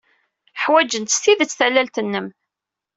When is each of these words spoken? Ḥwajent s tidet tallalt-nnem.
Ḥwajent 0.61 1.13
s 1.15 1.17
tidet 1.23 1.55
tallalt-nnem. 1.59 2.27